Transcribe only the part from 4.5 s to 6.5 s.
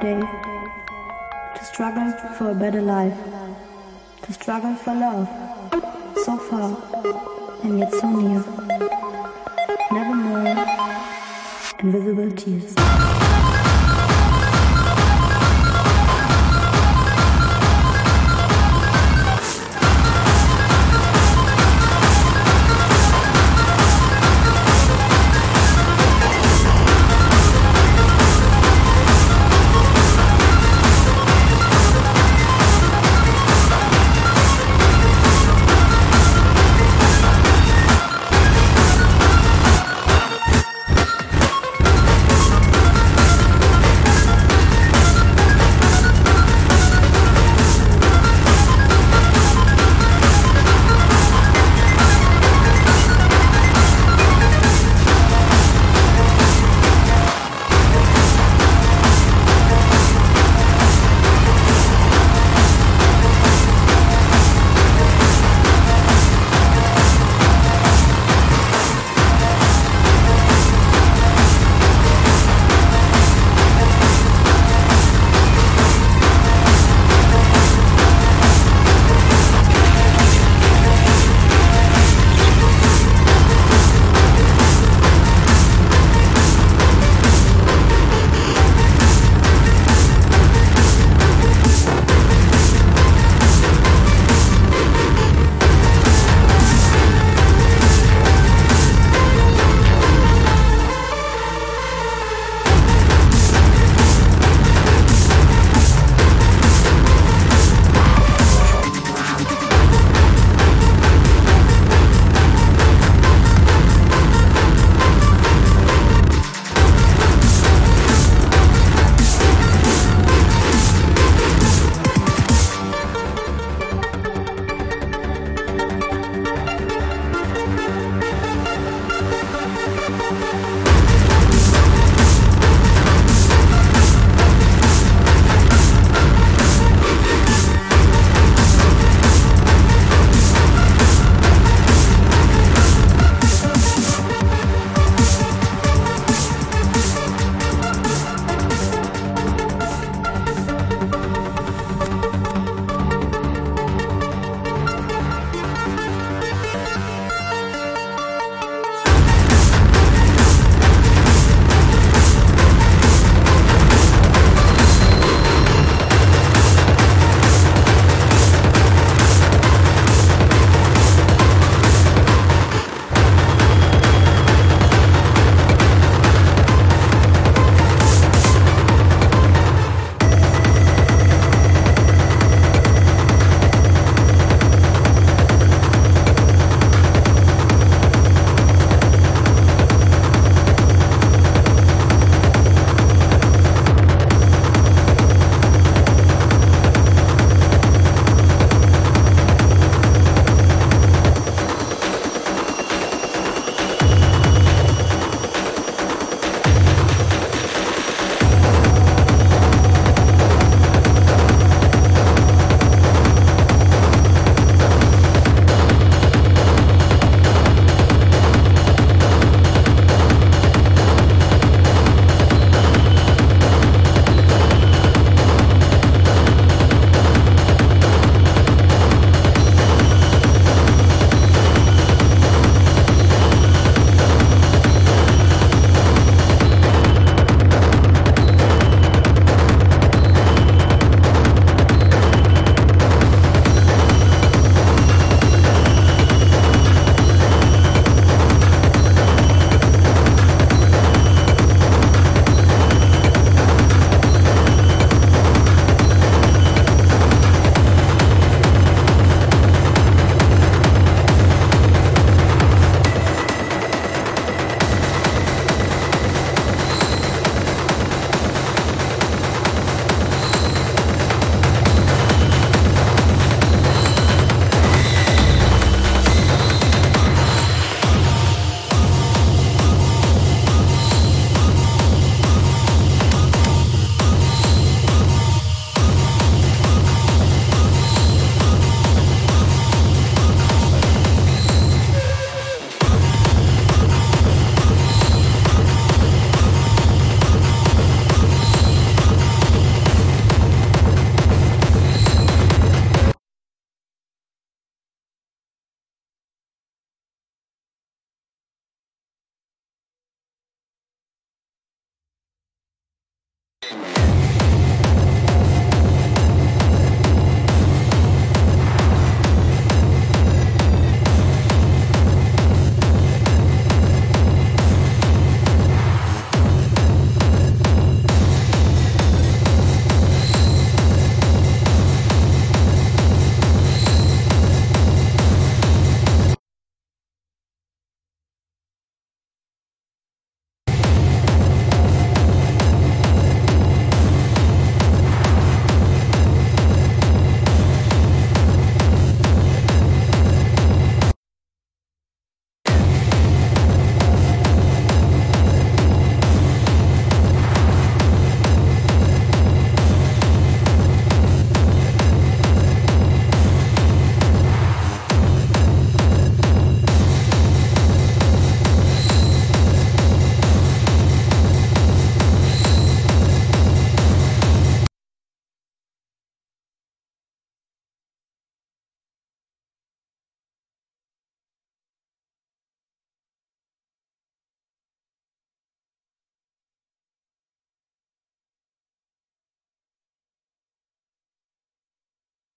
for love, so